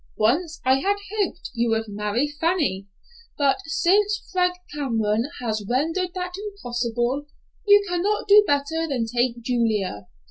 [0.17, 2.87] Once I had hoped you would marry Fanny,
[3.37, 7.27] but since Frank Cameron has rendered that impossible,
[7.67, 10.07] you cannot do better than take Julia.